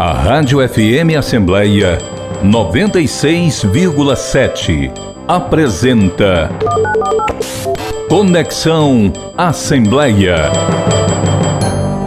[0.00, 1.98] A Rádio FM Assembleia
[2.42, 4.90] 96,7
[5.28, 6.48] apresenta
[8.08, 10.36] Conexão Assembleia.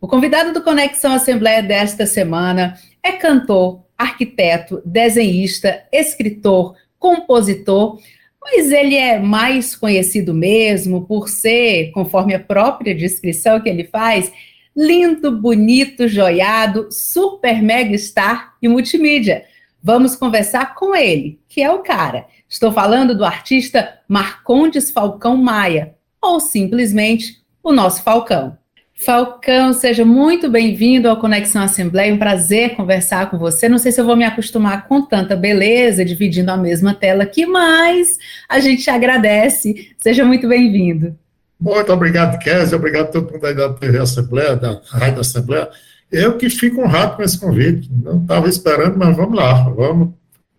[0.00, 7.98] O convidado do Conexão Assembleia desta semana é cantor, arquiteto, desenhista, escritor, compositor,
[8.40, 14.32] mas ele é mais conhecido mesmo por ser, conforme a própria descrição que ele faz,
[14.74, 19.44] lindo, bonito, joiado, super mega star e multimídia.
[19.82, 22.26] Vamos conversar com ele, que é o cara.
[22.48, 28.56] Estou falando do artista Marcondes Falcão Maia, ou simplesmente o nosso Falcão.
[29.02, 32.12] Falcão, seja muito bem-vindo ao Conexão Assembleia.
[32.12, 33.66] Um prazer conversar com você.
[33.66, 37.46] Não sei se eu vou me acostumar com tanta beleza, dividindo a mesma tela aqui,
[37.46, 39.90] mas a gente te agradece.
[39.98, 41.16] Seja muito bem-vindo.
[41.58, 42.76] Muito obrigado, Kézia.
[42.76, 45.70] Obrigado a todo mundo aí da TV Assembleia, da Rádio Assembleia.
[46.12, 47.90] Eu que fico honrado com esse convite.
[47.90, 49.62] Não estava esperando, mas vamos lá.
[49.70, 50.10] Vamos,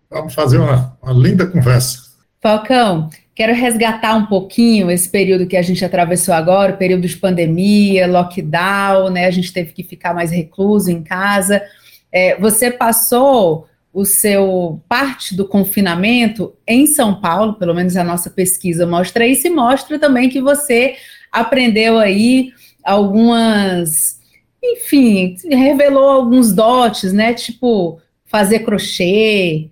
[0.09, 2.11] vamos fazer uma, uma linda conversa.
[2.41, 7.15] Falcão, Quero resgatar um pouquinho esse período que a gente atravessou agora, o período de
[7.15, 9.25] pandemia, lockdown, né?
[9.25, 11.61] A gente teve que ficar mais recluso em casa.
[12.11, 18.29] É, você passou o seu parte do confinamento em São Paulo, pelo menos a nossa
[18.29, 20.95] pesquisa mostra isso, e mostra também que você
[21.31, 24.19] aprendeu aí algumas,
[24.63, 27.33] enfim, revelou alguns dotes, né?
[27.33, 29.69] Tipo fazer crochê,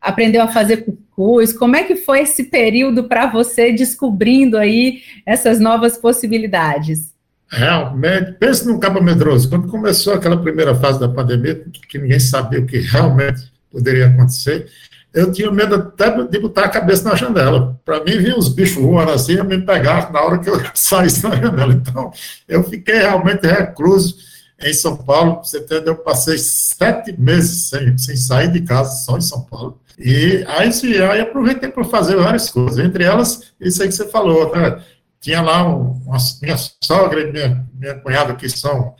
[0.00, 5.98] aprendeu a fazer Como é que foi esse período para você descobrindo aí essas novas
[5.98, 7.12] possibilidades?
[7.48, 9.48] Realmente, pense num cabo medroso.
[9.48, 14.68] Quando começou aquela primeira fase da pandemia, que ninguém sabia o que realmente poderia acontecer,
[15.12, 17.78] eu tinha medo até de botar a cabeça na janela.
[17.84, 21.22] Para mim, vinha os bichos voando assim e me pegar na hora que eu saísse
[21.24, 21.74] na janela.
[21.74, 22.10] Então,
[22.48, 24.16] eu fiquei realmente recluso
[24.62, 25.44] em São Paulo.
[25.44, 25.92] Você entendeu?
[25.92, 29.78] Eu passei sete meses sem, sem sair de casa, só em São Paulo.
[29.98, 34.54] E aí, aí aproveitei para fazer várias coisas, entre elas, isso aí que você falou,
[34.54, 34.82] né?
[35.20, 38.94] Tinha lá uma, minha sogra e minha, minha cunhada que são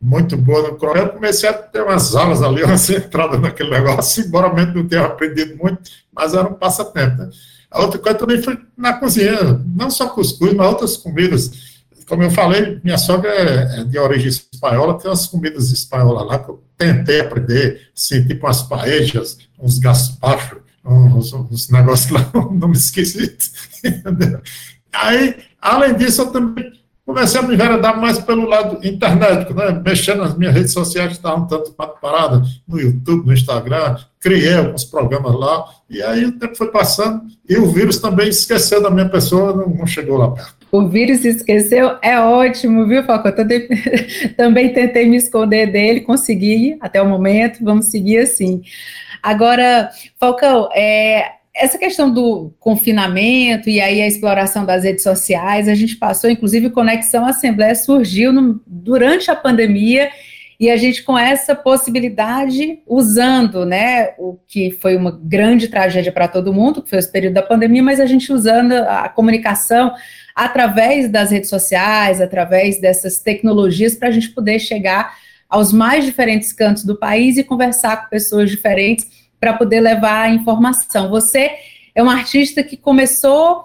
[0.00, 4.24] muito boas no crochê, eu comecei a ter umas aulas ali, uma centrada naquele negócio,
[4.24, 5.82] embora mesmo não tenha aprendido muito,
[6.12, 7.30] mas era um passatempo, né?
[7.70, 11.67] A outra coisa também foi na cozinha, não só cuscuz, mas outras comidas.
[12.08, 16.38] Como eu falei, minha sogra é, é de origem espanhola, tem umas comidas espanholas lá
[16.38, 22.54] que eu tentei aprender, assim, tipo umas paejas, uns gaspachos, uns, uns negócios lá, um
[22.54, 23.44] nome esquisito.
[24.90, 26.72] Aí, além disso, eu também
[27.04, 29.82] comecei a me enveredar mais pelo lado internet, né?
[29.84, 34.84] mexendo nas minhas redes sociais, que estavam tanto parada no YouTube, no Instagram, criei alguns
[34.84, 39.08] programas lá, e aí o tempo foi passando, e o vírus também esqueceu da minha
[39.08, 40.57] pessoa, não chegou lá perto.
[40.70, 43.32] O vírus esqueceu, é ótimo, viu, Falcão?
[43.32, 43.68] Também,
[44.36, 48.62] também tentei me esconder dele, consegui até o momento, vamos seguir assim.
[49.22, 55.74] Agora, Falcão, é, essa questão do confinamento e aí a exploração das redes sociais, a
[55.74, 60.10] gente passou, inclusive, Conexão Assembleia surgiu no, durante a pandemia
[60.60, 66.26] e a gente com essa possibilidade, usando, né, o que foi uma grande tragédia para
[66.26, 69.94] todo mundo, que foi esse período da pandemia, mas a gente usando a comunicação
[70.34, 75.16] através das redes sociais, através dessas tecnologias, para a gente poder chegar
[75.48, 79.06] aos mais diferentes cantos do país e conversar com pessoas diferentes
[79.38, 81.08] para poder levar a informação.
[81.08, 81.52] Você
[81.94, 83.64] é um artista que começou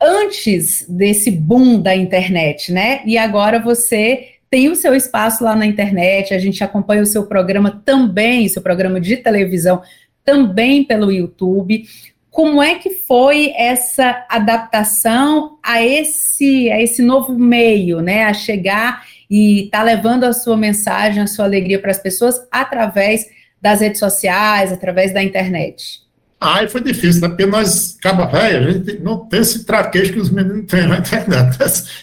[0.00, 3.02] antes desse boom da internet, né?
[3.06, 7.24] E agora você tem o seu espaço lá na internet, a gente acompanha o seu
[7.24, 9.80] programa também, seu programa de televisão
[10.22, 11.84] também pelo YouTube.
[12.30, 18.24] Como é que foi essa adaptação a esse a esse novo meio, né?
[18.24, 23.26] A chegar e tá levando a sua mensagem, a sua alegria para as pessoas através
[23.58, 26.02] das redes sociais, através da internet?
[26.44, 27.28] Ah, foi difícil, né?
[27.28, 30.98] Porque nós, caba velho, a gente não tem esse traquejo que os meninos têm na
[30.98, 31.56] internet.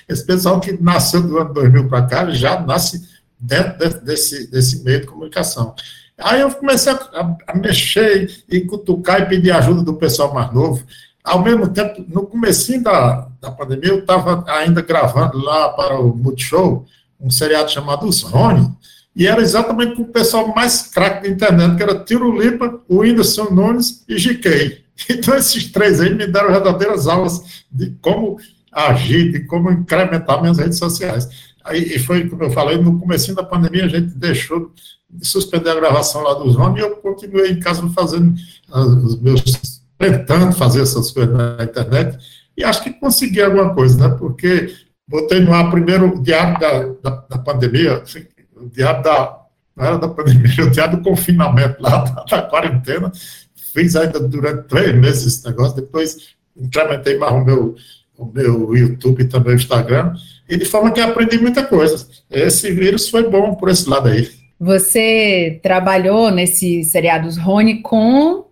[0.08, 3.06] Esse pessoal que nasceu do ano 2000 para cá já nasce
[3.38, 5.76] dentro desse, desse meio de comunicação.
[6.18, 10.86] Aí eu comecei a, a, mexer e cutucar e pedir ajuda do pessoal mais novo.
[11.22, 16.16] ao mesmo tempo, no começo da, da pandemia, eu estava ainda gravando lá para o
[16.16, 16.86] Multishow
[17.20, 18.72] um seriado chamado Os Rony,
[19.16, 23.00] e era exatamente com o pessoal mais craque da internet, que era Tiro Lipa, o
[23.00, 24.84] Whindersson Nunes e GK.
[25.10, 28.38] Então, esses três aí me deram verdadeiras aulas de como
[28.70, 31.28] agir, de como incrementar minhas redes sociais.
[31.64, 34.74] Aí, e foi, como eu falei, no começo da pandemia, a gente deixou
[35.10, 38.36] de suspender a gravação lá dos Rony, e eu continuei em casa fazendo
[38.70, 39.42] uh, os meus
[39.98, 42.18] tentando fazer essas coisas na internet,
[42.56, 44.16] e acho que consegui alguma coisa, né?
[44.18, 44.74] Porque
[45.08, 48.26] botei no ar primeiro diário da, da, da pandemia, assim,
[48.70, 49.40] o diário da.
[49.76, 53.12] Não era da pandemia, o diário do confinamento lá, da, da quarentena.
[53.74, 57.76] Fiz ainda durante três meses esse negócio, depois implementei mais o meu,
[58.18, 60.14] o meu YouTube e também o Instagram,
[60.50, 62.08] e de forma que aprendi muita coisa.
[62.30, 64.30] Esse vírus foi bom por esse lado aí.
[64.60, 68.46] Você trabalhou nesse seriados Rony com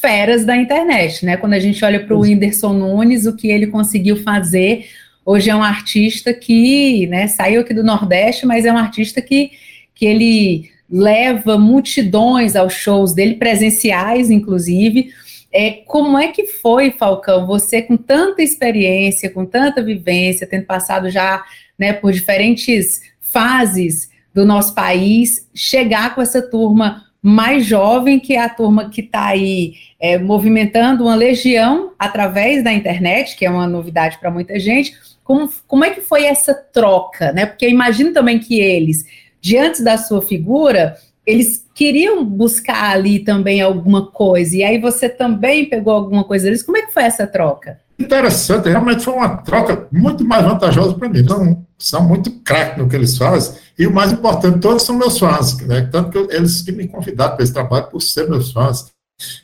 [0.00, 1.36] feras da internet, né?
[1.36, 4.86] Quando a gente olha para o Whindersson Nunes, o que ele conseguiu fazer,
[5.24, 9.52] hoje é um artista que, né, saiu aqui do Nordeste, mas é um artista que,
[9.94, 15.10] que ele leva multidões aos shows dele, presenciais, inclusive.
[15.50, 21.10] É, como é que foi, Falcão, você com tanta experiência, com tanta vivência, tendo passado
[21.10, 21.44] já
[21.78, 28.40] né, por diferentes fases do nosso país, chegar com essa turma mais jovem, que é
[28.40, 33.66] a turma que está aí é, movimentando uma legião através da internet, que é uma
[33.66, 34.92] novidade para muita gente.
[35.32, 37.32] Como, como é que foi essa troca?
[37.32, 37.46] Né?
[37.46, 39.06] Porque imagino também que eles,
[39.40, 40.94] diante da sua figura,
[41.26, 46.62] eles queriam buscar ali também alguma coisa, e aí você também pegou alguma coisa deles.
[46.62, 47.80] Como é que foi essa troca?
[47.98, 51.26] Interessante, realmente foi uma troca muito mais vantajosa para mim.
[51.26, 55.18] São, são muito craques no que eles fazem, e o mais importante, todos são meus
[55.18, 55.88] fãs, né?
[55.90, 58.92] tanto que eles que me convidaram para esse trabalho por ser meus fãs.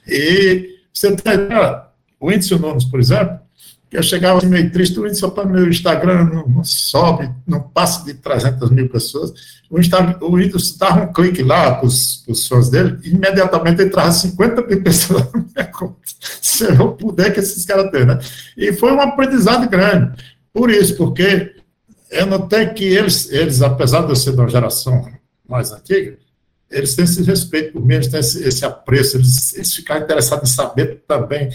[0.06, 1.32] E você tem
[2.20, 3.38] o Whindersson Nunes, por exemplo,
[3.90, 8.04] eu chegava assim meio triste, o Whindersson para meu Instagram não, não, sobe, não passa
[8.04, 9.32] de 300 mil pessoas.
[9.70, 14.12] O, Instagram, o Whindersson dava um clique lá para os fãs dele, e imediatamente entrava
[14.12, 15.96] 50 mil pessoas na minha conta.
[16.20, 18.18] Se eu puder que esses caras têm, né?
[18.56, 20.22] E foi um aprendizado grande.
[20.52, 21.54] Por isso, porque
[22.10, 25.06] eu notei que eles, eles apesar de eu ser de uma geração
[25.48, 26.18] mais antiga,
[26.70, 30.50] eles têm esse respeito por mim, eles têm esse, esse apreço, eles, eles ficaram interessados
[30.50, 31.50] em saber também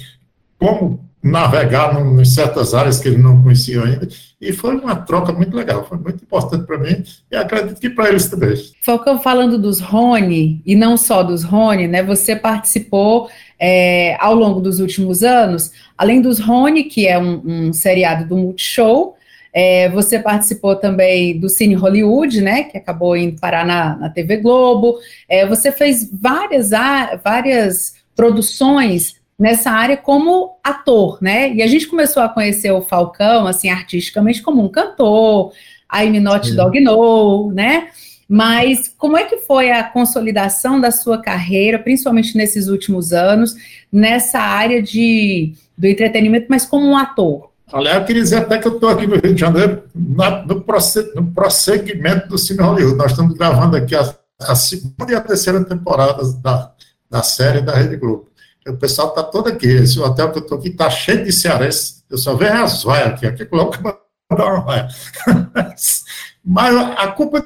[0.57, 4.07] como navegar em certas áreas que eles não conheciam ainda,
[4.41, 8.09] e foi uma troca muito legal, foi muito importante para mim, e acredito que para
[8.09, 8.53] eles também.
[8.81, 14.59] Falcão, falando dos Rony, e não só dos Rony, né, você participou é, ao longo
[14.59, 19.15] dos últimos anos, além dos Rony, que é um, um seriado do Multishow,
[19.53, 24.37] é, você participou também do Cine Hollywood, né, que acabou indo parar na, na TV
[24.37, 24.97] Globo.
[25.29, 26.71] É, você fez várias,
[27.23, 31.53] várias produções nessa área como ator, né?
[31.53, 35.51] E a gente começou a conhecer o Falcão, assim, artisticamente como um cantor,
[35.93, 36.55] I'm Not Sim.
[36.55, 37.89] Dog No, né?
[38.27, 43.53] Mas como é que foi a consolidação da sua carreira, principalmente nesses últimos anos,
[43.91, 47.51] nessa área de, do entretenimento, mas como um ator?
[47.71, 50.55] Aliás, eu queria dizer até que eu estou aqui no Rio de Janeiro, na, no,
[50.55, 52.97] no, prosseguimento do Cine Hollywood.
[52.97, 56.71] Nós estamos gravando aqui a, a segunda e a terceira temporada da,
[57.09, 58.27] da série da Rede Globo.
[58.67, 59.67] O pessoal está todo aqui.
[59.67, 62.03] Esse hotel que eu estou aqui está cheio de cearense.
[62.09, 63.25] Eu só vejo as vaias aqui.
[63.25, 63.79] Aqui coloca
[64.31, 64.87] uma vaia.
[66.43, 67.45] Mas a culpa.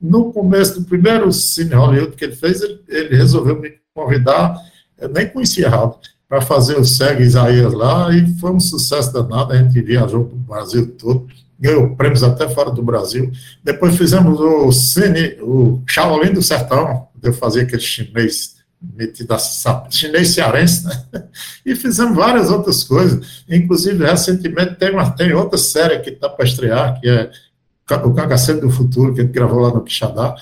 [0.00, 4.56] No começo do primeiro Cine Hollywood que ele fez, ele, ele resolveu me convidar.
[4.98, 6.00] Eu nem conhecia Raul
[6.32, 10.34] para fazer o Segue Isaías lá, e foi um sucesso danado, a gente viajou para
[10.34, 11.26] o Brasil todo,
[11.60, 13.30] ganhou prêmios até fora do Brasil.
[13.62, 18.56] Depois fizemos o Cine, o Shaolin do Sertão, eu fazia aquele chinês
[18.94, 19.38] metido a
[19.90, 21.04] chinês cearense, né?
[21.64, 23.44] E fizemos várias outras coisas.
[23.48, 27.30] Inclusive, recentemente tem, uma, tem outra série que está para estrear, que é
[28.04, 30.34] o Cagaceiro do Futuro, que a gente gravou lá no Quixadá.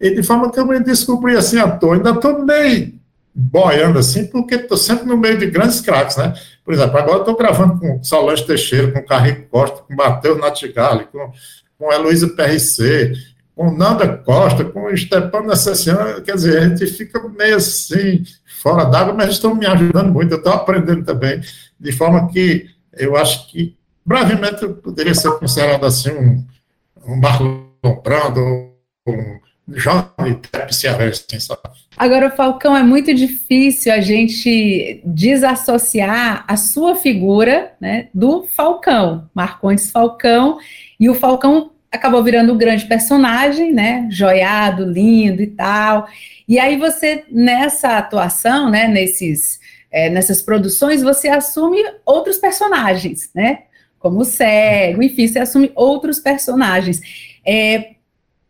[0.00, 2.98] E de forma que eu me descobri assim à toa, ainda estou meio
[3.34, 6.34] boiando assim, porque estou sempre no meio de grandes craques, né?
[6.64, 11.32] Por exemplo, agora estou gravando com Solange Teixeira, com Carrico Costa, com Matheus Natigali, com,
[11.78, 13.12] com Heloísa PRC,
[13.58, 18.22] com Nanda Costa, com Stepan Nessessian, quer dizer, a gente fica meio assim,
[18.62, 21.40] fora d'água, mas estão me ajudando muito, eu estou aprendendo também,
[21.80, 26.46] de forma que eu acho que brevemente poderia ser considerado assim um,
[27.04, 27.64] um Marlon
[28.00, 28.70] Brando,
[29.08, 31.62] um jovem cearense, sabe?
[31.96, 39.90] Agora, Falcão, é muito difícil a gente desassociar a sua figura né, do Falcão, Marcondes
[39.90, 40.58] Falcão,
[41.00, 46.08] e o Falcão acabou virando um grande personagem, né, joiado, lindo e tal.
[46.46, 49.58] E aí você, nessa atuação, né, nesses
[49.90, 53.64] é, nessas produções, você assume outros personagens, né?
[53.98, 57.00] Como o cego, enfim, você assume outros personagens.
[57.44, 57.94] É,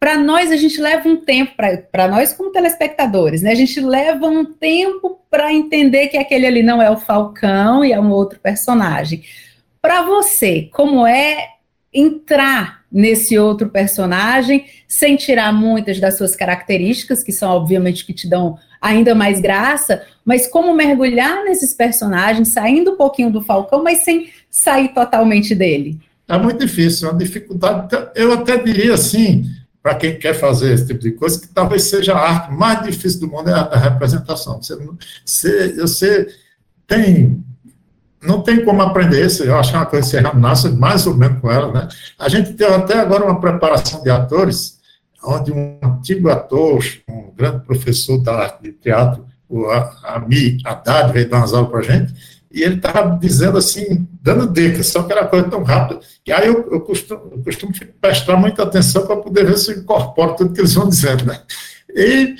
[0.00, 1.54] para nós, a gente leva um tempo,
[1.90, 3.52] para nós como telespectadores, né?
[3.52, 7.92] A gente leva um tempo para entender que aquele ali não é o Falcão e
[7.92, 9.22] é um outro personagem.
[9.80, 11.48] Para você, como é
[11.92, 18.28] entrar nesse outro personagem sem tirar muitas das suas características, que são obviamente que te
[18.28, 24.04] dão ainda mais graça, mas como mergulhar nesses personagens, saindo um pouquinho do Falcão, mas
[24.04, 25.98] sem sair totalmente dele?
[26.26, 27.88] É muito difícil, é uma dificuldade.
[28.14, 29.44] Eu até diria assim,
[29.82, 33.20] para quem quer fazer esse tipo de coisa, que talvez seja a arte mais difícil
[33.20, 34.60] do mundo é a, a representação.
[34.62, 34.76] Você,
[35.24, 36.28] você, você
[36.86, 37.42] tem
[38.22, 41.14] não tem como aprender isso, eu acho é uma coisa que você nasce mais ou
[41.14, 41.88] menos com ela, né?
[42.18, 44.78] A gente tem até agora uma preparação de atores,
[45.22, 49.66] onde um antigo ator, um grande professor da arte de teatro, o
[50.04, 52.14] Ami Haddad, veio dar umas aulas para a gente,
[52.50, 56.48] e ele estava dizendo assim, dando dicas, só que era coisa tão rápida, que aí
[56.48, 60.52] eu, eu, costumo, eu costumo prestar muita atenção para poder ver se eu incorporo tudo
[60.52, 61.40] que eles vão dizendo, né?
[61.94, 62.36] E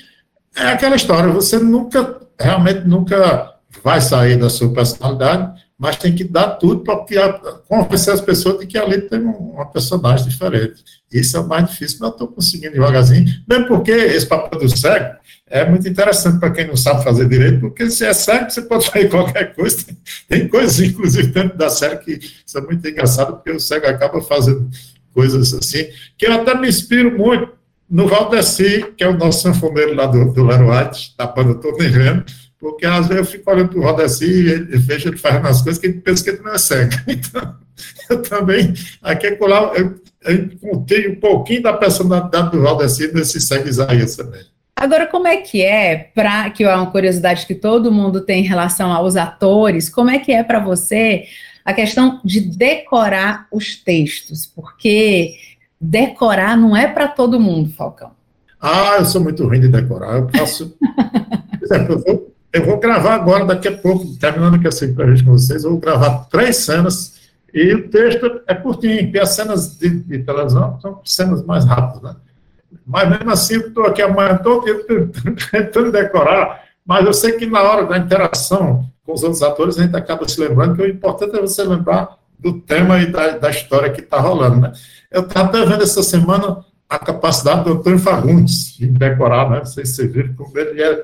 [0.57, 6.25] é aquela história, você nunca, realmente nunca vai sair da sua personalidade, mas tem que
[6.25, 7.05] dar tudo para
[7.69, 10.83] convencer as pessoas de que ali tem uma personagem diferente.
[11.11, 14.77] Isso é o mais difícil, mas eu estou conseguindo devagarzinho, mesmo porque esse papel do
[14.77, 15.17] cego
[15.47, 18.91] é muito interessante para quem não sabe fazer direito, porque se é cego, você pode
[18.91, 19.87] fazer qualquer coisa.
[20.29, 24.69] Tem coisas, inclusive, dentro da série que são muito engraçadas, porque o cego acaba fazendo
[25.15, 27.53] coisas assim, que eu até me inspiro muito
[27.89, 32.25] no Valdeci, que é o nosso sanfoneiro lá do, do Leroy, da banda Tô Vendo,
[32.59, 35.63] porque às vezes eu fico olhando para o Rodaci e ele vejo ele fazendo as
[35.63, 36.93] coisas que ele pensa que ele não é cego.
[37.09, 37.57] Então,
[38.11, 43.41] eu também, aqui é lá, eu, eu contei um pouquinho da personalidade do Rodaci nesse
[43.41, 44.41] cego Isaías também.
[44.75, 48.47] Agora, como é que é, para que é uma curiosidade que todo mundo tem em
[48.47, 51.25] relação aos atores, como é que é para você
[51.65, 54.47] a questão de decorar os textos?
[54.47, 55.37] Porque
[55.81, 58.13] decorar não é para todo mundo, Falcão.
[58.61, 60.17] Ah, eu sou muito ruim de decorar.
[60.17, 60.77] Eu faço.
[61.71, 65.71] Eu eu vou gravar agora, daqui a pouco, terminando aqui essa entrevista com vocês, eu
[65.71, 67.19] vou gravar três cenas
[67.53, 72.03] e o texto é curtinho, porque as cenas de, de televisão são cenas mais rápidas,
[72.03, 72.17] né?
[72.87, 74.65] Mas mesmo assim, estou aqui amanhã todo
[75.51, 79.83] tentando decorar, mas eu sei que na hora da interação com os outros atores, a
[79.83, 83.49] gente acaba se lembrando que o importante é você lembrar do tema e da, da
[83.49, 84.73] história que está rolando, né?
[85.11, 89.65] Eu estava até vendo essa semana a capacidade do Antônio Fagundes de decorar, né?
[89.65, 91.03] Sei se viu como ele é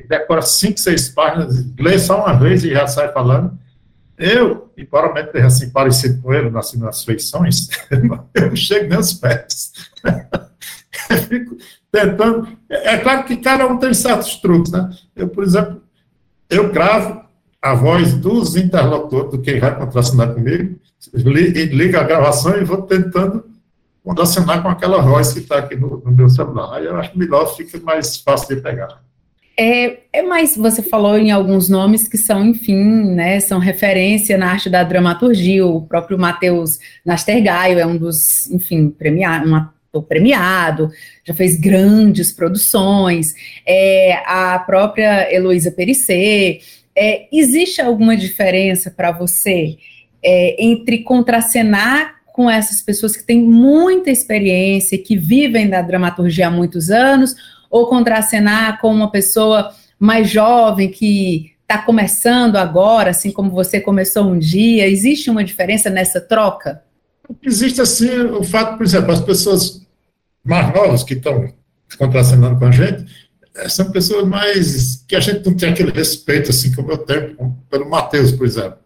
[0.00, 3.58] decora cinco, seis páginas, lê só uma vez e já sai falando.
[4.16, 4.86] Eu, me
[5.32, 9.72] tenha assim parecido com ele nas, nas feições, eu não chego nem aos pés.
[11.10, 11.56] eu fico
[11.90, 12.48] tentando.
[12.70, 14.90] É, é claro que cada um tem certos truques, né?
[15.14, 15.82] Eu, por exemplo,
[16.48, 17.22] eu gravo
[17.60, 20.78] a voz dos interlocutores, do quem vai contracenar comigo,
[21.14, 23.44] liga a gravação e vou tentando
[24.04, 26.76] contracenar com aquela voz que está aqui no, no meu celular.
[26.76, 29.00] Aí eu acho melhor, fica mais fácil de pegar.
[29.56, 32.74] É, é mais, você falou em alguns nomes que são, enfim,
[33.14, 38.88] né, são referência na arte da dramaturgia, o próprio Matheus Nastergaio é um dos, enfim,
[38.88, 40.90] premiado, um ator premiado,
[41.22, 43.34] já fez grandes produções,
[43.66, 46.60] é, a própria Heloísa Perissé,
[46.96, 49.76] é, existe alguma diferença para você
[50.22, 56.50] é, entre contracenar com essas pessoas que têm muita experiência, que vivem da dramaturgia há
[56.50, 57.34] muitos anos,
[57.72, 64.24] ou contracenar com uma pessoa mais jovem que está começando agora, assim como você começou
[64.24, 64.86] um dia?
[64.86, 66.82] Existe uma diferença nessa troca?
[67.42, 69.80] Existe, assim, o fato, por exemplo, as pessoas
[70.44, 71.50] mais novas que estão
[71.96, 73.06] contracenando com a gente,
[73.54, 77.56] eh, são pessoas mais que a gente não tem aquele respeito, assim, como eu tenho
[77.70, 78.76] pelo Matheus, por exemplo.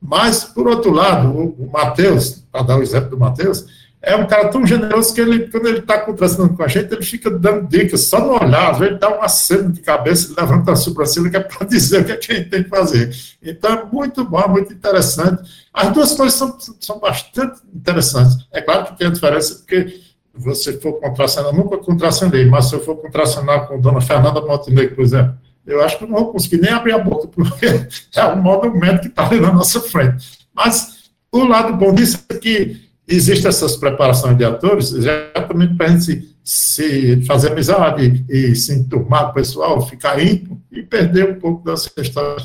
[0.00, 3.66] Mas, por outro lado, o Matheus, para dar o exemplo do Matheus,
[4.02, 7.02] é um cara tão generoso que ele, quando ele está contrastando com a gente, ele
[7.02, 10.76] fica dando dicas, só no olhar, às vezes dá uma cena de cabeça, levanta a
[10.76, 13.14] sobrancelha, que é para dizer o que, é que a gente tem que fazer.
[13.42, 15.42] Então é muito bom, muito interessante.
[15.72, 18.38] As duas coisas são, são bastante interessantes.
[18.50, 20.00] É claro que tem a diferença, porque
[20.32, 25.04] você for contracenar, nunca contracenei, mas se eu for contracenar com Dona Fernanda Montenegro, por
[25.04, 25.34] exemplo,
[25.66, 27.66] eu acho que não vou conseguir nem abrir a boca, porque
[28.16, 30.40] é o monumento que está ali na nossa frente.
[30.54, 35.88] Mas o lado bom disso é que Existem essas preparações de atores exatamente para a
[35.90, 41.28] gente se, se, fazer amizade e se enturmar com o pessoal, ficar íntimo e perder
[41.28, 42.36] um pouco dessa história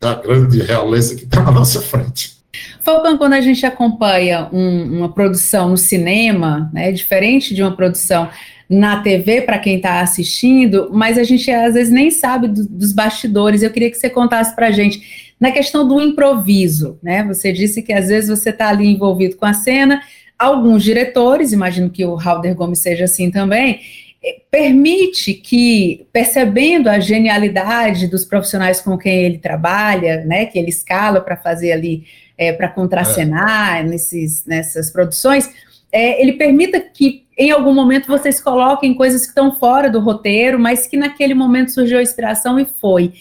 [0.00, 2.36] da grande realeza que está na nossa frente.
[2.80, 8.28] Falcão, quando a gente acompanha um, uma produção no cinema, né, diferente de uma produção
[8.68, 12.92] na TV para quem está assistindo, mas a gente às vezes nem sabe do, dos
[12.92, 13.62] bastidores.
[13.62, 17.22] Eu queria que você contasse para a gente na questão do improviso, né?
[17.24, 20.02] Você disse que às vezes você está ali envolvido com a cena,
[20.38, 23.80] alguns diretores, imagino que o Halder Gomes seja assim também,
[24.24, 30.70] eh, permite que, percebendo a genialidade dos profissionais com quem ele trabalha, né, que ele
[30.70, 32.04] escala para fazer ali,
[32.36, 33.82] é, para contracenar é.
[33.82, 35.50] nesses, nessas produções,
[35.92, 40.58] é, ele permita que em algum momento vocês coloquem coisas que estão fora do roteiro,
[40.58, 43.12] mas que naquele momento surgiu a inspiração e foi.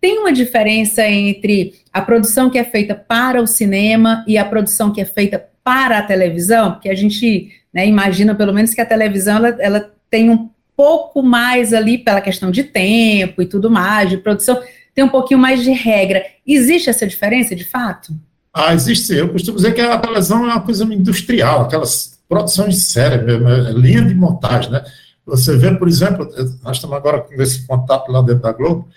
[0.00, 4.92] Tem uma diferença entre a produção que é feita para o cinema e a produção
[4.92, 6.72] que é feita para a televisão?
[6.72, 11.22] Porque a gente né, imagina, pelo menos, que a televisão ela, ela tem um pouco
[11.22, 14.60] mais ali pela questão de tempo e tudo mais, de produção,
[14.94, 16.24] tem um pouquinho mais de regra.
[16.46, 18.14] Existe essa diferença de fato?
[18.52, 19.12] Ah, existe.
[19.12, 23.48] Eu costumo dizer que a televisão é uma coisa industrial, aquelas produções de série mesmo,
[23.48, 24.82] é linha de montagem, né?
[25.26, 26.26] Você vê, por exemplo,
[26.62, 28.88] nós estamos agora com esse contato lá dentro da Globo,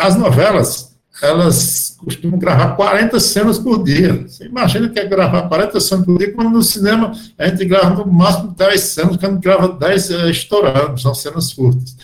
[0.00, 4.26] as novelas, elas costumam gravar 40 cenas por dia.
[4.26, 8.04] Você imagina que é gravar 40 cenas por dia, quando no cinema a gente grava
[8.04, 11.96] no máximo 10 cenas, quando grava 10 é, estourando, são cenas curtas.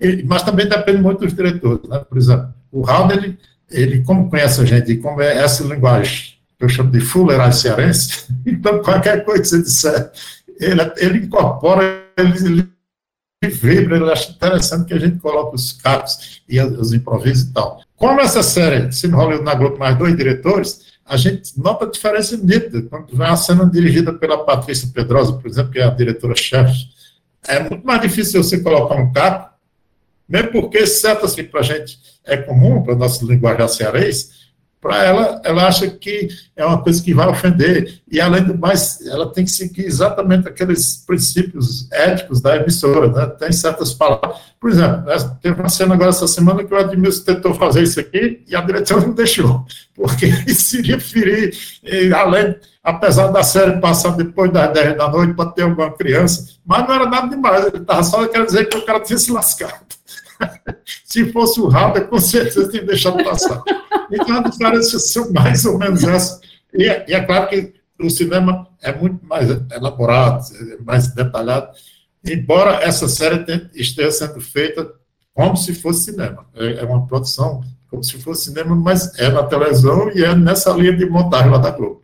[0.00, 1.98] E, mas também depende muito dos diretores, né?
[1.98, 3.38] Por exemplo, o Raul, ele,
[3.70, 8.82] ele, como conhece a gente, como é essa linguagem eu chamo de fuleiragem cearense, então
[8.82, 10.12] qualquer coisa que você disser,
[10.60, 12.68] ele, ele incorpora, ele, ele
[13.48, 17.80] vibra, ele acha interessante que a gente coloque os capos e os improvisos e tal.
[17.96, 22.36] Como essa série se enrola na Globo mais dois diretores, a gente nota a diferença
[22.36, 22.82] nítida.
[22.82, 26.88] Quando vai uma cena dirigida pela Patrícia Pedrosa, por exemplo, que é a diretora-chefe,
[27.48, 29.54] é muito mais difícil você colocar um capo,
[30.28, 34.39] mesmo porque certas que para a gente é comum, para a nossa linguagem cearense,
[34.80, 39.06] para ela, ela acha que é uma coisa que vai ofender, e além do mais,
[39.06, 43.26] ela tem que seguir exatamente aqueles princípios éticos da emissora, né?
[43.26, 47.24] tem certas palavras, por exemplo, né, teve uma cena agora essa semana que o Edmilson
[47.24, 51.54] tentou fazer isso aqui, e a diretora não deixou, porque isso iria ferir,
[52.16, 56.88] além, apesar da série passar depois das 10 da noite para ter alguma criança, mas
[56.88, 59.90] não era nada demais, ele estava só querendo dizer que o cara tinha se lascado.
[61.04, 63.62] Se fosse o Raber, com certeza tinha deixado passar.
[64.10, 66.40] Então, as diferenças são mais ou menos essas.
[66.74, 70.42] E, é, e é claro que o cinema é muito mais elaborado,
[70.84, 71.68] mais detalhado,
[72.26, 74.90] embora essa série esteja sendo feita
[75.34, 76.46] como se fosse cinema.
[76.54, 80.70] É, é uma produção como se fosse cinema, mas é na televisão e é nessa
[80.72, 82.02] linha de montagem lá da Globo.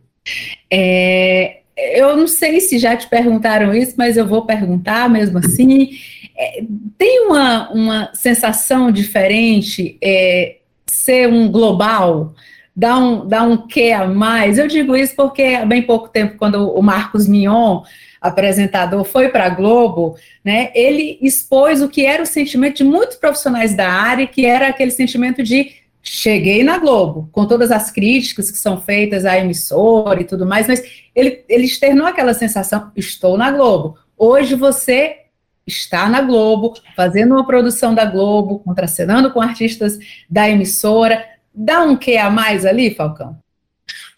[0.71, 5.91] É, eu não sei se já te perguntaram isso, mas eu vou perguntar mesmo assim.
[6.37, 6.63] É,
[6.97, 12.33] tem uma, uma sensação diferente é, ser um global?
[12.75, 14.59] Dá um, dá um quê a mais?
[14.59, 17.81] Eu digo isso porque há bem pouco tempo, quando o Marcos Mion,
[18.21, 23.15] apresentador, foi para a Globo, né, ele expôs o que era o sentimento de muitos
[23.15, 25.71] profissionais da área, que era aquele sentimento de
[26.03, 30.67] cheguei na Globo, com todas as críticas que são feitas à emissora e tudo mais,
[30.67, 30.81] mas
[31.13, 33.97] ele, ele externou aquela sensação, estou na Globo.
[34.17, 35.26] Hoje você
[35.67, 39.99] está na Globo, fazendo uma produção da Globo, contracenando com artistas
[40.29, 41.23] da emissora.
[41.53, 43.37] Dá um quê a mais ali, Falcão?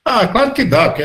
[0.06, 1.04] Ah, claro que dá, porque,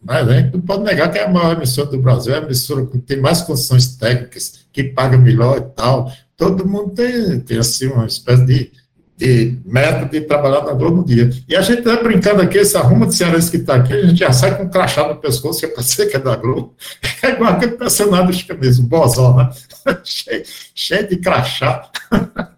[0.00, 2.42] mas a gente não pode negar que é a maior emissora do Brasil, é a
[2.42, 6.10] emissora que tem mais condições técnicas, que paga melhor e tal.
[6.36, 8.72] Todo mundo tem, tem assim, uma espécie de
[9.16, 11.30] de método de trabalhar na Globo dia.
[11.48, 14.18] E a gente está brincando aqui, esse arruma de cearense que está aqui, a gente
[14.18, 16.74] já sai com um crachá no pescoço, que para ser que é da Globo.
[17.22, 19.48] É igual aquele personagem do Chicanismo, o Bozó, né?
[20.02, 20.42] cheio,
[20.74, 21.88] cheio de crachá.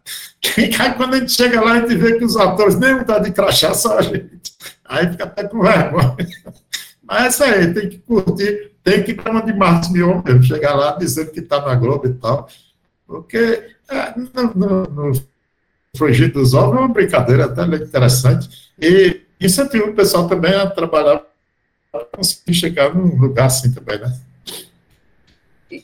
[0.56, 3.30] Aí, quando a gente chega lá, a gente vê que os atores nem estão de
[3.30, 4.40] crachá, só a gente.
[4.86, 6.16] Aí fica até com vergonha.
[7.02, 10.22] Mas é isso aí, tem que curtir, tem que ir para uma de Marcos Mion
[10.24, 12.48] mesmo, chegar lá dizendo que está na Globo e tal.
[13.06, 15.12] Porque é, no, no, no
[15.96, 18.48] frigir dos ovos é uma brincadeira até interessante.
[18.80, 21.22] E incentiva o pessoal também a trabalhar
[21.90, 24.12] para conseguir chegar num lugar assim também, né?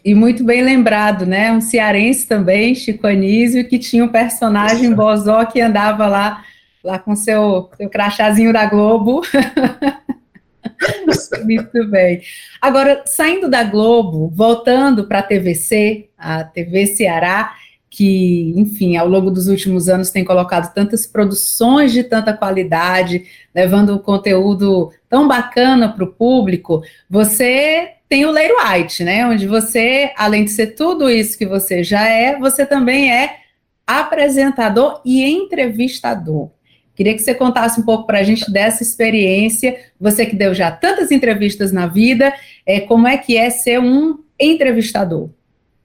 [0.04, 1.52] E muito bem lembrado, né?
[1.52, 6.44] Um cearense também, Chico Anísio, que tinha um personagem Bozó que andava lá,
[6.82, 9.22] lá com seu, seu crachazinho da Globo.
[11.44, 12.22] muito bem.
[12.60, 17.54] Agora, saindo da Globo, voltando para a TVC, a TV Ceará,
[17.90, 23.96] que, enfim, ao longo dos últimos anos tem colocado tantas produções de tanta qualidade, levando
[23.96, 29.26] um conteúdo tão bacana para o público, você tem o Leiro White, né?
[29.26, 33.40] Onde você, além de ser tudo isso que você já é, você também é
[33.84, 36.50] apresentador e entrevistador.
[36.94, 40.70] Queria que você contasse um pouco para a gente dessa experiência, você que deu já
[40.70, 42.32] tantas entrevistas na vida,
[42.64, 45.30] é, como é que é ser um entrevistador?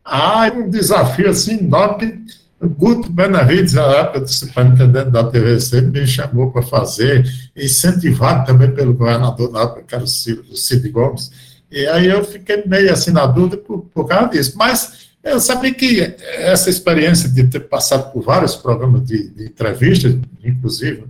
[0.06, 2.24] Ah, um desafio assim enorme.
[2.62, 8.94] O Guto Benavides, na época superintendente da TVC, me chamou para fazer, incentivado também pelo
[8.94, 11.32] governador na época, que era o Cid Gomes.
[11.72, 14.54] E aí eu fiquei meio assim na dúvida por, por causa disso.
[14.56, 20.16] Mas eu sabia que essa experiência de ter passado por vários programas de, de entrevistas,
[20.44, 21.04] inclusive,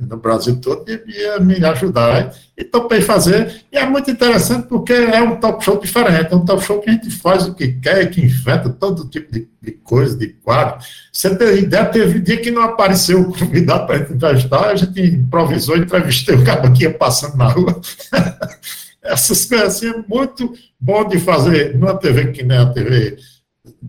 [0.00, 2.34] no Brasil todo, ia me ajudar.
[2.56, 3.64] E topei fazer.
[3.70, 6.32] E é muito interessante porque é um talk show diferente.
[6.32, 9.32] É um talk show que a gente faz o que quer, que inventa todo tipo
[9.32, 10.78] de, de coisa, de quadro.
[11.12, 15.76] Você tem ideia, teve dia que não apareceu o convidado para entrevistar, a gente improvisou,
[15.76, 17.80] entrevistei o cara que ia passando na rua.
[19.02, 23.16] Essas coisas assim é muito bom de fazer numa TV que nem a TV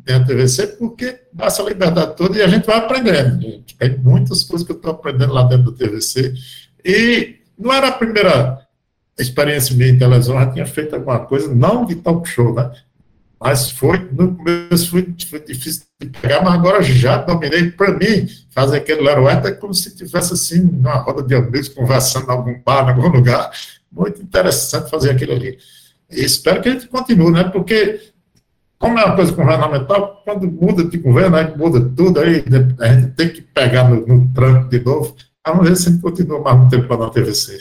[0.03, 3.41] tem a TVC, porque dá essa liberdade toda e a gente vai aprendendo.
[3.41, 3.75] Gente.
[3.75, 6.33] Tem muitas coisas que eu estou aprendendo lá dentro do TVC.
[6.83, 8.67] E não era a primeira
[9.17, 12.71] experiência minha em televisão, já tinha feito alguma coisa, não de talk show, né?
[13.39, 17.69] Mas foi, no começo foi, foi difícil de pegar, mas agora já dominei.
[17.69, 22.27] Para mim, fazer aquele Leroeta é como se estivesse assim, numa roda de amigos, conversando
[22.27, 23.51] em algum bar, em algum lugar.
[23.91, 25.57] Muito interessante fazer aquilo ali.
[26.09, 27.43] E espero que a gente continue, né?
[27.43, 27.99] Porque
[28.79, 32.43] como é uma coisa governamental, quando muda de governo, aí muda tudo, aí
[32.79, 35.15] a gente tem que pegar no, no tranco de novo.
[35.45, 37.57] Vamos ver se a gente continua mais um tempo na TVC.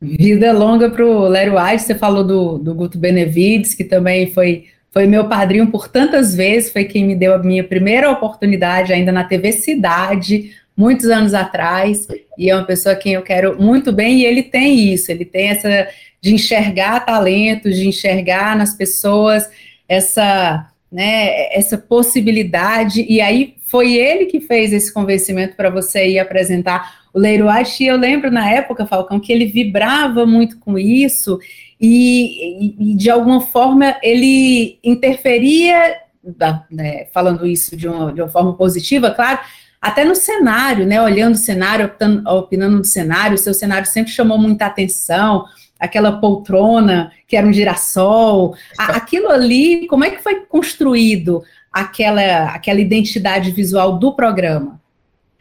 [0.00, 4.66] Vida longa para o Lério White, você falou do, do Guto Benevides, que também foi,
[4.92, 9.10] foi meu padrinho por tantas vezes, foi quem me deu a minha primeira oportunidade ainda
[9.10, 13.92] na TV Cidade, muitos anos atrás, e é uma pessoa a quem eu quero muito
[13.92, 15.88] bem, e ele tem isso, ele tem essa
[16.20, 19.48] de enxergar talentos, de enxergar nas pessoas
[19.88, 26.18] essa, né, essa possibilidade, e aí foi ele que fez esse convencimento para você ir
[26.18, 31.38] apresentar o Leroy, e eu lembro na época, Falcão, que ele vibrava muito com isso,
[31.80, 35.96] e, e, de alguma forma ele interferia,
[36.70, 39.40] né, falando isso de uma, de uma forma positiva, claro,
[39.80, 44.12] até no cenário, né, olhando o cenário, optando, opinando no cenário, o seu cenário sempre
[44.12, 45.44] chamou muita atenção,
[45.78, 52.80] aquela poltrona que era um girassol, aquilo ali, como é que foi construído aquela, aquela
[52.80, 54.80] identidade visual do programa?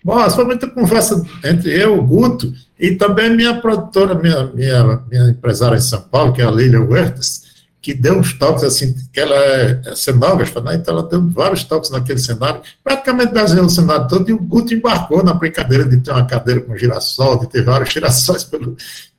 [0.03, 5.29] Bom, foi muita conversa entre eu, o Guto, e também minha produtora, minha, minha, minha
[5.29, 7.43] empresária em São Paulo, que é a Lília Huertas,
[7.81, 10.75] que deu uns toques, assim, que ela é, é cenógrafa, né?
[10.75, 14.73] então ela deu vários toques naquele cenário, praticamente desenhou o cenário todo, e o Guto
[14.73, 18.75] embarcou na brincadeira de ter uma cadeira com girassol, de ter vários girassóis pelo,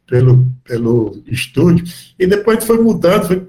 [0.06, 1.84] pelo, pelo estúdio,
[2.18, 3.46] e depois foi mudando, foi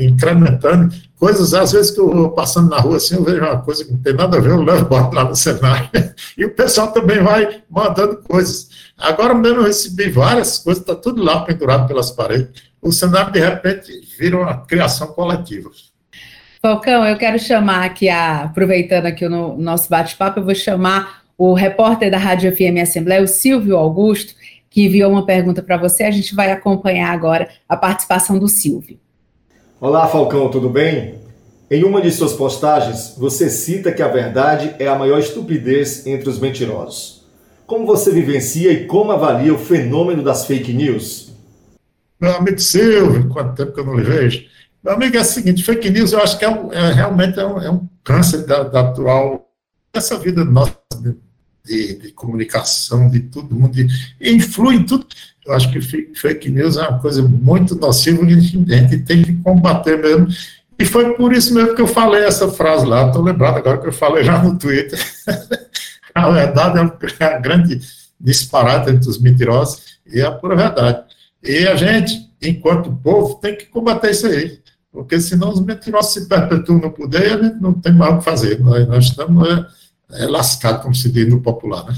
[0.00, 3.84] incrementando coisas, às vezes que eu vou passando na rua assim, eu vejo uma coisa
[3.84, 5.88] que não tem nada a ver, eu levo boto lá no cenário,
[6.38, 8.68] e o pessoal também vai mandando coisas.
[8.96, 13.40] Agora mesmo eu recebi várias coisas, está tudo lá pendurado pelas paredes, o cenário de
[13.40, 15.70] repente vira uma criação coletiva.
[16.60, 21.54] Falcão, eu quero chamar aqui, a, aproveitando aqui o nosso bate-papo, eu vou chamar o
[21.54, 24.34] repórter da Rádio FM Assembleia, o Silvio Augusto,
[24.78, 26.04] que enviou uma pergunta para você.
[26.04, 28.96] A gente vai acompanhar agora a participação do Silvio.
[29.80, 31.16] Olá, Falcão, tudo bem?
[31.68, 36.28] Em uma de suas postagens, você cita que a verdade é a maior estupidez entre
[36.28, 37.26] os mentirosos.
[37.66, 41.32] Como você vivencia e como avalia o fenômeno das fake news?
[42.20, 44.44] Meu amigo Silvio, quanto tempo que eu não lhe vejo.
[44.82, 47.44] Meu amigo, é o seguinte, fake news eu acho que é, um, é realmente é
[47.44, 49.50] um, é um câncer da, da atual,
[49.92, 51.16] dessa vida nossa, de,
[51.68, 53.86] de comunicação, de todo mundo, de,
[54.20, 55.06] influi em tudo.
[55.44, 59.34] Eu acho que fake news é uma coisa muito nociva que a gente tem que
[59.36, 60.28] combater mesmo.
[60.78, 63.06] E foi por isso mesmo que eu falei essa frase lá.
[63.06, 64.98] Estou lembrado agora que eu falei já no Twitter.
[66.14, 67.80] a verdade é um, grande
[68.20, 71.02] disparate entre os mentirosos e a pura verdade.
[71.42, 74.60] E a gente, enquanto povo, tem que combater isso aí.
[74.92, 78.18] Porque senão os mentirosos se perpetuam no poder e a gente não tem mais o
[78.18, 78.60] que fazer.
[78.60, 79.48] Nós, nós estamos.
[79.48, 79.66] É,
[80.12, 81.94] é, lascado, como se diz no popular, né?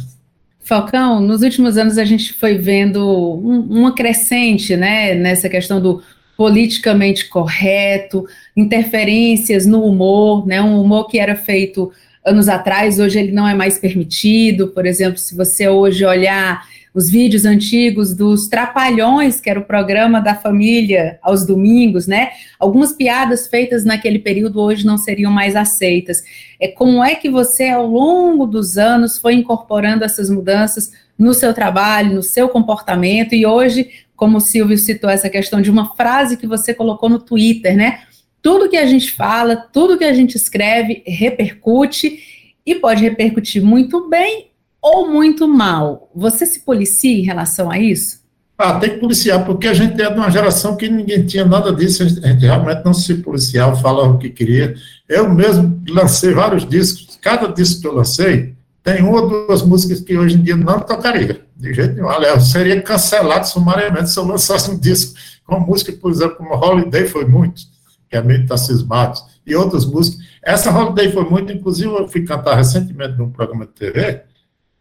[0.60, 6.02] Falcão, nos últimos anos a gente foi vendo um, uma crescente, né, nessa questão do
[6.36, 8.24] politicamente correto,
[8.56, 11.90] interferências no humor, né, um humor que era feito
[12.24, 14.68] anos atrás, hoje ele não é mais permitido.
[14.68, 20.20] Por exemplo, se você hoje olhar os vídeos antigos dos Trapalhões, que era o programa
[20.20, 22.30] da família aos domingos, né?
[22.58, 26.22] Algumas piadas feitas naquele período hoje não seriam mais aceitas.
[26.58, 31.54] É como é que você ao longo dos anos foi incorporando essas mudanças no seu
[31.54, 36.36] trabalho, no seu comportamento e hoje, como o Silvio citou essa questão de uma frase
[36.36, 38.00] que você colocou no Twitter, né?
[38.42, 42.18] Tudo que a gente fala, tudo que a gente escreve repercute
[42.64, 44.49] e pode repercutir muito bem
[44.80, 46.10] ou muito mal.
[46.14, 48.20] Você se policia em relação a isso?
[48.56, 51.72] Ah, tem que policiar, porque a gente é de uma geração que ninguém tinha nada
[51.72, 54.74] disso, a gente, a gente realmente não se policiava, falava o que queria.
[55.08, 60.00] Eu mesmo lancei vários discos, cada disco que eu lancei tem uma ou duas músicas
[60.00, 62.10] que hoje em dia não tocaria, de jeito nenhum.
[62.10, 67.06] Aliás, seria cancelado sumariamente se eu lançasse um disco com música, por exemplo, como Holiday
[67.06, 67.62] foi muito,
[68.10, 68.46] que é meio
[68.86, 70.20] Matos, e outras músicas.
[70.42, 74.22] Essa Holiday foi muito, inclusive eu fui cantar recentemente num programa de TV,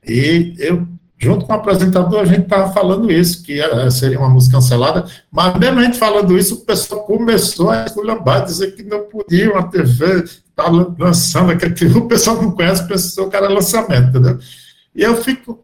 [0.05, 0.87] e eu
[1.19, 5.05] junto com o apresentador, a gente estava falando isso, que eh, seria uma música cancelada,
[5.29, 9.51] mas mesmo a gente falando isso, o pessoal começou a esculhambar, dizer que não podia
[9.51, 14.39] uma TV estar tá lançando aquele o pessoal não conhece, pensou que era lançamento, entendeu?
[14.95, 15.61] E eu fico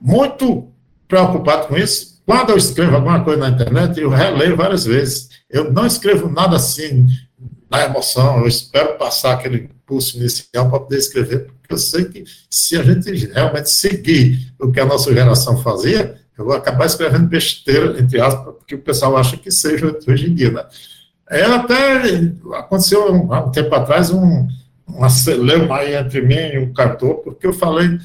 [0.00, 0.72] muito
[1.06, 2.22] preocupado com isso.
[2.24, 5.28] Quando eu escrevo alguma coisa na internet, eu releio várias vezes.
[5.48, 7.06] Eu não escrevo nada assim
[7.70, 12.24] na emoção, eu espero passar aquele pulso inicial para poder escrever, porque eu sei que
[12.50, 17.26] se a gente realmente seguir o que a nossa geração fazia, eu vou acabar escrevendo
[17.26, 20.64] besteira, entre aspas, porque o pessoal acha que seja hoje em dia, né?
[21.30, 22.02] É, até
[22.54, 24.46] aconteceu um, há um tempo atrás um,
[24.88, 27.98] um acelero aí entre mim e o cantor, porque eu falei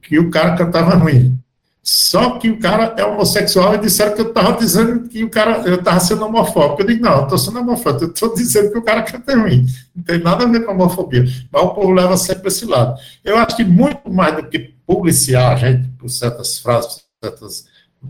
[0.00, 1.38] que o cara cantava ruim.
[1.82, 5.62] Só que o cara é homossexual e disseram que eu estava dizendo que o cara,
[5.66, 6.82] eu estava sendo homofóbico.
[6.82, 9.66] Eu digo, não, eu estou sendo homofóbico, eu estou dizendo que o cara canta ruim.
[9.94, 11.24] Não tem nada a ver com homofobia.
[11.50, 12.96] Mas o povo leva sempre esse lado.
[13.24, 17.64] Eu acho que muito mais do que publiciar a gente por certas frases, por certas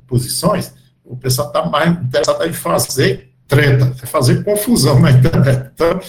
[0.06, 5.70] posições, o pessoal está mais interessado em fazer treta, fazer confusão na internet.
[5.74, 6.00] Então,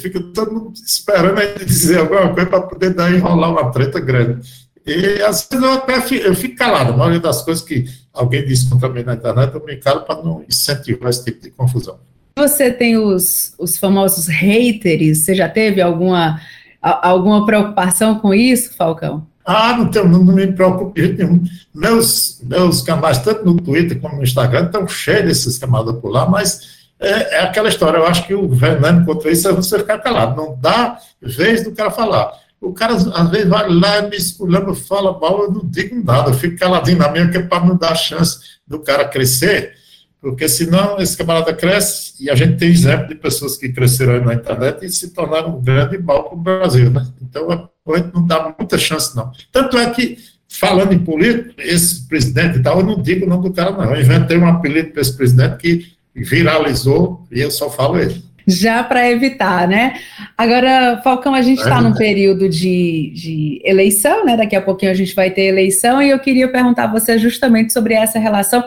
[0.00, 4.48] fica todo mundo esperando gente dizer alguma coisa para poder dar enrolar uma treta grande.
[4.86, 6.92] E às vezes eu até fico, eu fico calado.
[6.92, 10.22] A maioria das coisas que alguém diz contra mim na internet, eu me calo para
[10.22, 11.98] não incentivar esse tipo de confusão.
[12.36, 16.40] Você tem os, os famosos haters, você já teve alguma,
[16.82, 19.26] alguma preocupação com isso, Falcão?
[19.44, 21.44] Ah, não, tenho, não, não me preocupo de jeito nenhum.
[21.74, 26.28] Meus, meus canais, tanto no Twitter como no Instagram, estão cheios desses camadas por lá,
[26.28, 27.98] mas é, é, aquela história.
[27.98, 30.36] Eu acho que o veneno contra isso é você ficar calado.
[30.36, 32.32] Não dá vez do cara falar.
[32.64, 36.34] O cara, às vezes, vai lá, me esculhando, fala mal, eu não digo nada, eu
[36.34, 39.74] fico caladinho na minha, que é para não dar chance do cara crescer,
[40.20, 44.24] porque senão esse camarada cresce, e a gente tem exemplo de pessoas que cresceram aí
[44.24, 47.06] na internet e se tornaram um grande mal para o Brasil, né?
[47.20, 49.30] Então, a gente não dá muita chance, não.
[49.52, 50.16] Tanto é que,
[50.48, 53.94] falando em político, esse presidente e tal, eu não digo o nome do cara, não.
[53.94, 58.82] Eu inventei um apelido para esse presidente que viralizou, e eu só falo ele já
[58.84, 59.98] para evitar, né?
[60.36, 64.36] Agora, Falcão, a gente está num período de, de, eleição, né?
[64.36, 67.72] Daqui a pouquinho a gente vai ter eleição, e eu queria perguntar a você justamente
[67.72, 68.64] sobre essa relação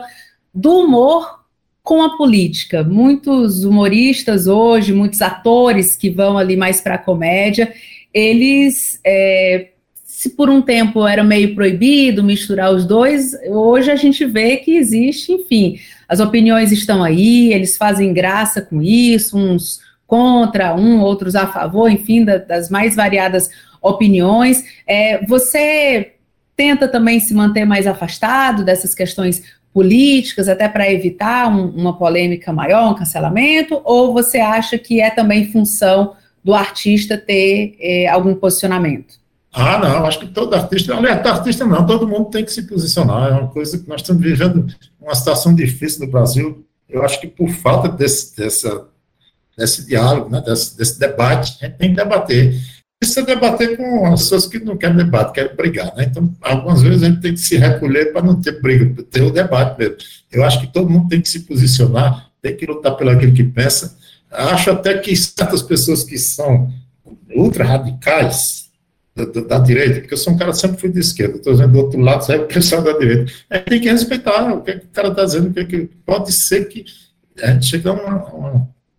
[0.52, 1.38] do humor
[1.82, 2.82] com a política.
[2.82, 7.72] Muitos humoristas hoje, muitos atores que vão ali mais para a comédia,
[8.12, 9.00] eles.
[9.04, 9.68] É,
[10.18, 14.76] se por um tempo era meio proibido misturar os dois, hoje a gente vê que
[14.76, 15.78] existe, enfim,
[16.08, 19.78] as opiniões estão aí, eles fazem graça com isso, uns
[20.08, 23.48] contra, um, outros a favor, enfim, da, das mais variadas
[23.80, 24.64] opiniões.
[24.88, 26.14] É, você
[26.56, 32.52] tenta também se manter mais afastado dessas questões políticas, até para evitar um, uma polêmica
[32.52, 38.34] maior, um cancelamento, ou você acha que é também função do artista ter é, algum
[38.34, 39.27] posicionamento?
[39.52, 43.30] Ah, não, acho que todo artista, aliás, artista não, todo mundo tem que se posicionar,
[43.30, 44.66] é uma coisa que nós estamos vivendo
[45.00, 48.88] uma situação difícil no Brasil, eu acho que por falta desse, dessa,
[49.56, 52.60] desse diálogo, né, desse, desse debate, a gente tem que debater.
[53.00, 56.04] Isso é debater com as pessoas que não querem debate, querem brigar, né?
[56.04, 59.30] Então, algumas vezes a gente tem que se recolher para não ter briga, ter o
[59.30, 59.96] debate mesmo.
[60.32, 63.44] Eu acho que todo mundo tem que se posicionar, tem que lutar pelo aquilo que
[63.44, 63.96] pensa.
[64.30, 66.72] Acho até que certas pessoas que são
[67.36, 68.67] ultra radicais,
[69.26, 71.72] da, da, direita, porque eu sou um cara que sempre fui de esquerda, estou dizendo
[71.72, 73.32] do outro lado, sai o pessoal da direita.
[73.50, 76.84] A tem que respeitar o que, o cara está dizendo, que, que, pode ser que
[77.42, 77.92] a gente chegue a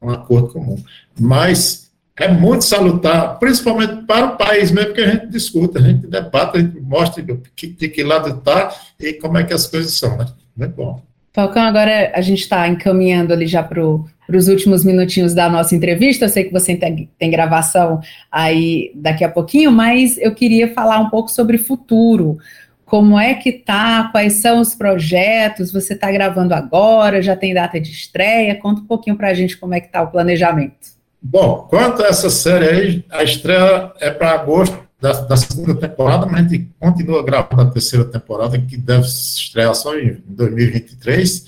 [0.02, 0.82] um acordo comum.
[1.20, 6.06] Mas é muito salutar, principalmente para o país mesmo, que a gente discuta, a gente
[6.08, 9.68] debate, a gente mostra de que, de que lado está e como é que as
[9.68, 10.18] coisas são.
[10.18, 10.26] Né?
[10.60, 11.02] É bom.
[11.40, 16.26] Falcão, agora a gente está encaminhando ali já para os últimos minutinhos da nossa entrevista.
[16.26, 21.00] Eu sei que você tem, tem, gravação aí daqui a pouquinho, mas eu queria falar
[21.00, 22.38] um pouco sobre futuro.
[22.84, 24.10] Como é que tá?
[24.12, 25.72] Quais são os projetos?
[25.72, 27.22] Você está gravando agora?
[27.22, 28.56] Já tem data de estreia?
[28.56, 30.90] Conta um pouquinho para a gente como é que está o planejamento.
[31.22, 36.26] Bom, quanto a essa série aí, a estreia é para agosto da, da, segunda temporada,
[36.26, 41.46] mas a gente continua gravando a terceira temporada, que deve estrear só em 2023.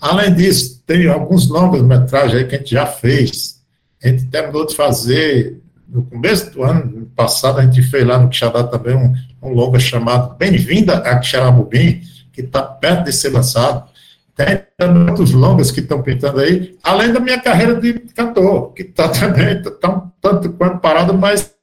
[0.00, 3.60] Além disso, tem alguns longas-metragens aí que a gente já fez.
[4.02, 8.28] A gente terminou de fazer, no começo do ano passado, a gente fez lá no
[8.28, 13.88] Quixadá também um, um longa chamado Bem-vinda a Quixaramubim, que está perto de ser lançado.
[14.36, 19.08] tem muitos longas que estão pintando aí, além da minha carreira de cantor, que está
[19.12, 21.54] também tá um tanto quanto parado, mas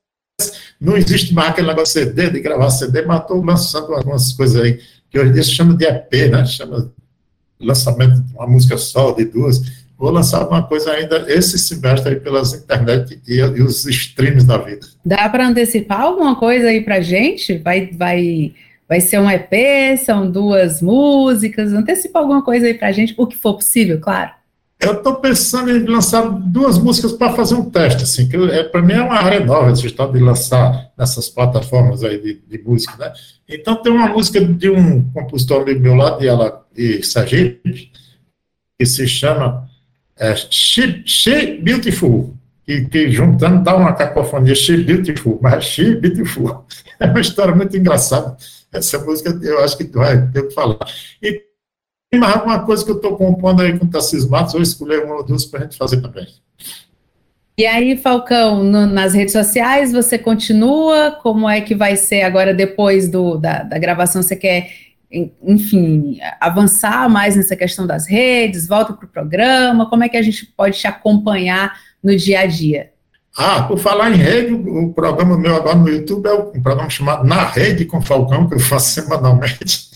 [0.80, 4.62] não existe mais aquele negócio de CD, de gravar CD, mas estou lançando algumas coisas
[4.62, 6.46] aí, que hoje em dia se chama de EP, né?
[6.46, 6.92] Chama
[7.60, 9.62] lançamento de uma música só, de duas.
[9.98, 14.58] Vou lançar alguma coisa ainda esse semestre aí pelas internet e, e os streams da
[14.58, 14.86] vida.
[15.04, 17.58] Dá para antecipar alguma coisa aí para gente?
[17.58, 18.54] Vai, vai
[18.88, 23.36] Vai ser um EP, são duas músicas, antecipa alguma coisa aí pra gente, o que
[23.36, 24.32] for possível, claro.
[24.80, 28.82] Eu estou pensando em lançar duas músicas para fazer um teste, assim, que é, para
[28.82, 32.96] mim é uma área nova esse estado de lançar nessas plataformas aí de, de, música,
[32.98, 33.12] né?
[33.50, 37.92] Então tem uma música de um compositor amigo meu lá de, ela, de Sergipe,
[38.78, 39.68] que se chama
[40.16, 46.66] é, She, She Beautiful, que, que juntando dá uma cacofonia, She Beautiful, mas She Beautiful.
[47.00, 48.36] É uma história muito engraçada.
[48.74, 50.80] Essa música eu acho que vai ter que falar.
[51.22, 51.47] E
[52.16, 55.16] mais alguma coisa que eu estou compondo aí com o Tarcísio Matos, vou escolher uma
[55.16, 56.26] ou duas para a gente fazer também.
[57.60, 61.12] E aí, Falcão, no, nas redes sociais você continua?
[61.24, 64.22] Como é que vai ser agora depois do, da, da gravação?
[64.22, 64.70] Você quer,
[65.12, 68.68] enfim, avançar mais nessa questão das redes?
[68.68, 69.90] Volta para o programa?
[69.90, 72.92] Como é que a gente pode te acompanhar no dia a dia?
[73.36, 77.24] Ah, por falar em rede, o programa meu agora no YouTube é um programa chamado
[77.24, 79.87] Na Rede com Falcão, que eu faço semanalmente.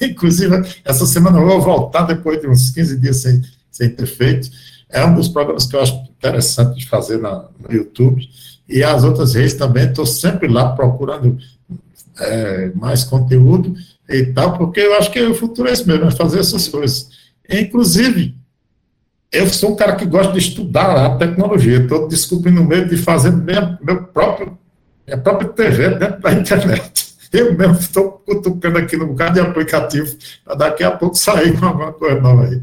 [0.02, 4.48] Inclusive, essa semana eu vou voltar depois de uns 15 dias sem, sem ter feito.
[4.88, 8.26] É um dos programas que eu acho interessante de fazer na, no YouTube.
[8.68, 11.38] E as outras redes também, estou sempre lá procurando
[12.20, 13.74] é, mais conteúdo
[14.08, 17.08] e tal, porque eu acho que o futuro é esse mesmo, é fazer essas coisas.
[17.48, 18.34] Inclusive,
[19.32, 22.96] eu sou um cara que gosta de estudar a tecnologia, estou descobrindo o meio de
[22.96, 24.56] fazer minha, meu próprio,
[25.06, 27.05] minha própria TV dentro da internet.
[27.38, 31.66] Eu mesmo estou cutucando aqui no bocado de aplicativo para daqui a pouco sair com
[31.66, 32.60] alguma coisa nova aí.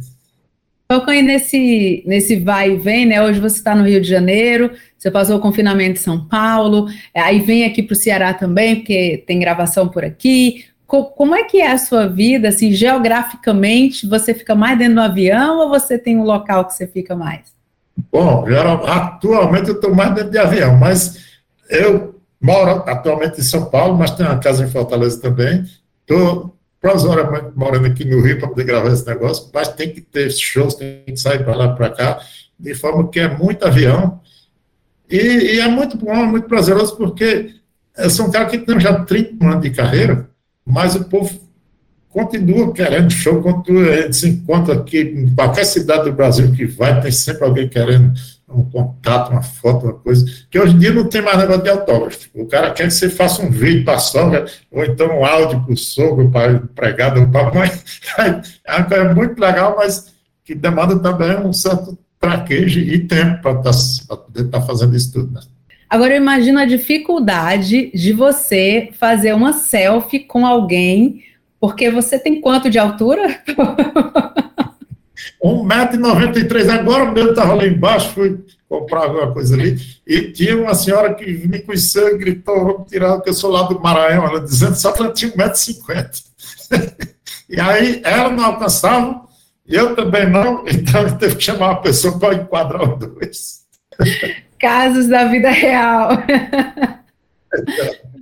[1.07, 3.21] Aí nesse, nesse vai e vem, né?
[3.21, 7.39] Hoje você está no Rio de Janeiro, você passou o confinamento em São Paulo, aí
[7.39, 10.65] vem aqui para o Ceará também, porque tem gravação por aqui
[11.15, 15.59] como é que é a sua vida, assim, geograficamente, você fica mais dentro do avião
[15.59, 17.53] ou você tem um local que você fica mais?
[18.11, 22.12] Bom, geral, atualmente eu estou mais dentro de avião, mas eu
[22.43, 25.63] moro atualmente em São Paulo, mas tenho uma casa em Fortaleza também.
[26.01, 30.29] Estou provisoriamente morando aqui no Rio para poder gravar esse negócio, mas tem que ter
[30.29, 32.19] shows, tem que sair para lá para cá,
[32.59, 34.19] de forma que é muito avião.
[35.09, 37.51] E, e, é muito bom, é muito prazeroso, porque
[37.97, 40.29] eu sou um cara que tem já 30 anos de carreira,
[40.65, 41.39] mas o povo
[42.09, 46.65] continua querendo show, continua, a gente se encontra aqui em qualquer cidade do Brasil que
[46.65, 48.13] vai, tem sempre alguém querendo
[48.49, 51.69] um contato, uma foto, uma coisa, que hoje em dia não tem mais negócio de
[51.69, 52.29] autógrafo.
[52.33, 55.63] O cara quer que você faça um vídeo para a sogra, ou então um áudio
[55.63, 57.71] para o sogro, para o empregado, ou para a mãe.
[58.65, 63.55] É uma coisa muito legal, mas que demanda também um certo traquejo e tempo para
[63.55, 63.71] tá,
[64.15, 65.33] poder estar tá fazendo isso tudo.
[65.33, 65.41] Né?
[65.89, 71.23] Agora eu imagino a dificuldade de você fazer uma selfie com alguém,
[71.59, 73.41] porque você tem quanto de altura?
[75.43, 76.69] 1,93m.
[76.69, 79.77] Agora mesmo estava lá embaixo, fui comprar alguma coisa ali,
[80.07, 83.63] e tinha uma senhora que me conheceu e gritou, vamos tirar, que eu sou lá
[83.63, 86.23] do Maranhão, ela dizendo só que ela tinha 1,50m.
[87.49, 89.21] e aí ela não alcançava,
[89.67, 93.63] eu também não, então teve que chamar uma pessoa para enquadrar os dois.
[94.57, 96.09] Casos da vida real.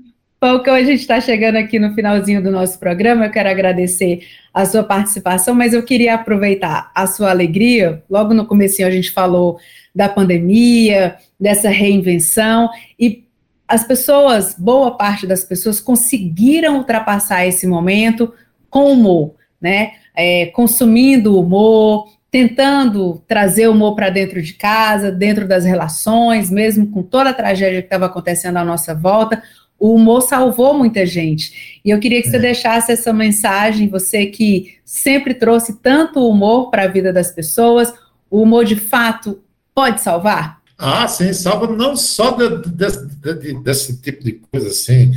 [0.44, 3.26] Falcão, a gente está chegando aqui no finalzinho do nosso programa.
[3.28, 8.04] Eu quero agradecer a sua participação, mas eu queria aproveitar a sua alegria.
[8.10, 9.60] Logo no começo a gente falou
[9.94, 13.24] da pandemia, dessa reinvenção, e
[13.68, 18.34] as pessoas, boa parte das pessoas, conseguiram ultrapassar esse momento
[18.68, 19.92] com humor, né?
[20.16, 26.88] É, consumindo humor, tentando trazer o humor para dentro de casa, dentro das relações, mesmo
[26.88, 29.44] com toda a tragédia que estava acontecendo à nossa volta,
[29.82, 31.82] o humor salvou muita gente.
[31.84, 32.40] E eu queria que você é.
[32.40, 37.92] deixasse essa mensagem, você que sempre trouxe tanto humor para a vida das pessoas,
[38.30, 39.42] o humor de fato
[39.74, 40.62] pode salvar?
[40.78, 45.14] Ah, sim, salva não só de, de, de, desse tipo de coisa assim,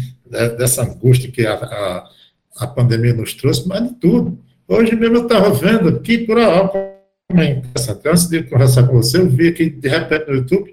[0.56, 2.10] dessa angústia que a, a,
[2.60, 4.38] a pandemia nos trouxe, mas de tudo.
[4.66, 6.70] Hoje mesmo eu estava vendo aqui por a
[7.30, 8.08] interessante.
[8.08, 10.72] Antes de conversar com você, eu vi aqui, de repente, no YouTube,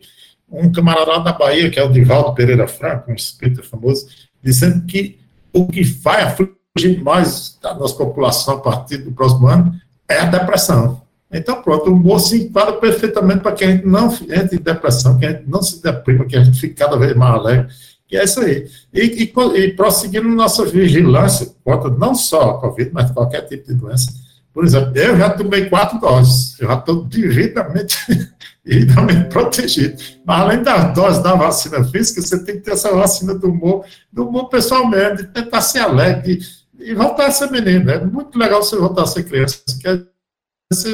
[0.51, 4.07] um camarada da Bahia, que é o Divaldo Pereira Franco, um espírita famoso,
[4.43, 5.19] dizendo que
[5.53, 9.73] o que vai afligir mais da nossa população a partir do próximo ano
[10.07, 11.01] é a depressão.
[11.31, 15.17] Então, pronto, o humor se enquadra perfeitamente para que a gente não entre em depressão,
[15.17, 17.67] que a gente não se deprima, que a gente fique cada vez mais alegre.
[18.11, 18.67] E é isso aí.
[18.93, 23.73] E, e, e prosseguindo nossa vigilância contra não só a Covid, mas qualquer tipo de
[23.73, 24.11] doença,
[24.53, 27.97] Por exemplo, eu já tomei quatro doses, eu já estou devidamente,
[28.65, 30.01] devidamente protegido.
[30.25, 33.85] Mas além das doses da vacina física, você tem que ter essa vacina do humor,
[34.11, 36.39] do humor pessoalmente, de tentar ser alegre
[36.79, 37.89] e voltar a ser menino.
[37.89, 40.01] É muito legal você voltar a ser criança, que é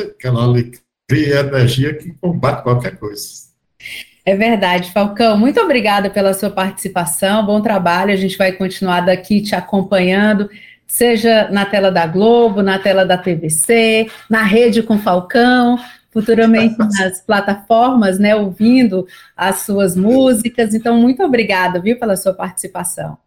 [0.03, 3.47] aquela alegria e energia que combate qualquer coisa.
[4.25, 5.37] É verdade, Falcão.
[5.37, 7.45] Muito obrigada pela sua participação.
[7.45, 8.11] Bom trabalho.
[8.11, 10.49] A gente vai continuar daqui te acompanhando,
[10.85, 15.79] seja na tela da Globo, na tela da TVC, na rede com Falcão,
[16.17, 19.05] futuramente nas plataformas, né, ouvindo
[19.35, 20.73] as suas músicas.
[20.73, 23.19] Então, muito obrigada, viu, pela sua participação.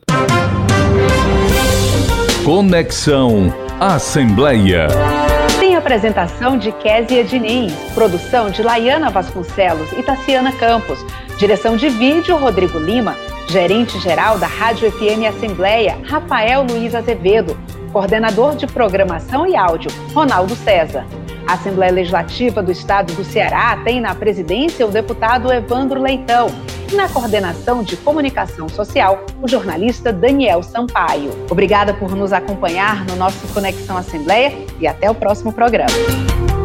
[2.45, 4.89] Conexão Assembleia.
[5.77, 10.99] Apresentação de Késia Diniz, produção de Laiana Vasconcelos e Tassiana Campos,
[11.39, 13.15] direção de vídeo Rodrigo Lima,
[13.49, 17.57] gerente-geral da Rádio FM Assembleia, Rafael Luiz Azevedo,
[17.97, 21.07] coordenador de programação e áudio, Ronaldo César.
[21.49, 26.49] A Assembleia Legislativa do Estado do Ceará tem na presidência o deputado Evandro Leitão
[26.93, 31.31] e na coordenação de comunicação social, o jornalista Daniel Sampaio.
[31.51, 36.56] Obrigada por nos acompanhar no nosso Conexão Assembleia e até o próximo programa.